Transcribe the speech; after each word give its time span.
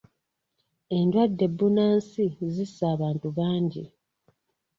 Endwadde 0.97 1.45
bunnansi 1.57 2.25
zisse 2.53 2.83
abantu 2.93 3.27
bangi. 3.37 3.83